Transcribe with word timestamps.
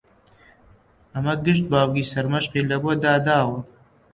ئەمە 1.13 1.33
گشت 1.45 1.65
باوکی 1.71 2.09
سەرمەشقی 2.11 2.67
لەبۆ 2.69 2.91
داداوە 3.03 3.59